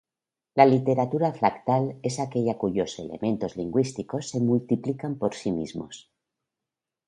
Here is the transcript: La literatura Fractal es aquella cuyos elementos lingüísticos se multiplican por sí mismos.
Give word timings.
La 0.59 0.65
literatura 0.65 1.29
Fractal 1.35 1.85
es 2.11 2.17
aquella 2.23 2.57
cuyos 2.57 2.97
elementos 3.05 3.55
lingüísticos 3.61 4.29
se 4.31 4.39
multiplican 4.49 5.15
por 5.19 5.35
sí 5.45 5.51
mismos. 5.61 6.05